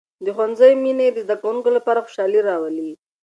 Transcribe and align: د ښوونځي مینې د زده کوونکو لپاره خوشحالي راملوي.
د 0.25 0.27
ښوونځي 0.35 0.73
مینې 0.83 1.07
د 1.11 1.17
زده 1.25 1.35
کوونکو 1.41 1.69
لپاره 1.77 2.03
خوشحالي 2.05 2.39
راملوي. 2.47 2.93